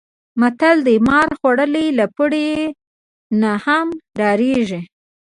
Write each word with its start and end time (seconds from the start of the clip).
متل 0.41 0.77
دی: 0.85 0.95
مار 1.07 1.27
خوړلی 1.39 1.87
له 1.99 2.05
پړي 2.15 2.49
نه 3.41 3.51
هم 3.65 3.87
ډارېږي. 4.17 4.81